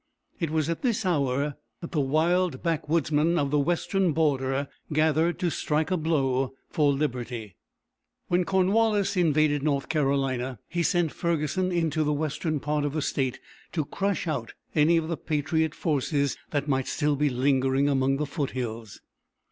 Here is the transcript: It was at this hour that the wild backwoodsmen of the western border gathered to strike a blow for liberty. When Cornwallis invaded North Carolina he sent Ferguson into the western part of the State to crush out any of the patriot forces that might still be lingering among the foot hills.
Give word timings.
It 0.39 0.49
was 0.49 0.67
at 0.67 0.81
this 0.81 1.05
hour 1.05 1.57
that 1.79 1.91
the 1.91 1.99
wild 2.01 2.63
backwoodsmen 2.63 3.37
of 3.37 3.51
the 3.51 3.59
western 3.59 4.13
border 4.13 4.67
gathered 4.91 5.37
to 5.37 5.51
strike 5.51 5.91
a 5.91 5.95
blow 5.97 6.55
for 6.71 6.91
liberty. 6.91 7.55
When 8.27 8.43
Cornwallis 8.43 9.15
invaded 9.15 9.61
North 9.61 9.89
Carolina 9.89 10.57
he 10.67 10.81
sent 10.81 11.11
Ferguson 11.11 11.71
into 11.71 12.03
the 12.03 12.13
western 12.13 12.59
part 12.59 12.83
of 12.83 12.93
the 12.93 13.03
State 13.03 13.39
to 13.73 13.85
crush 13.85 14.27
out 14.27 14.55
any 14.73 14.97
of 14.97 15.07
the 15.07 15.17
patriot 15.17 15.75
forces 15.75 16.35
that 16.49 16.67
might 16.67 16.87
still 16.87 17.15
be 17.15 17.29
lingering 17.29 17.87
among 17.87 18.17
the 18.17 18.25
foot 18.25 18.49
hills. 18.57 19.01